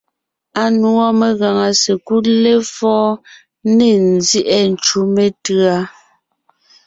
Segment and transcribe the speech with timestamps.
[0.63, 3.19] Anùɔ megàŋa sekúd lefɔ̌ɔn
[3.77, 5.77] ne nzyɛ́ʼɛ ncú metʉ̌a.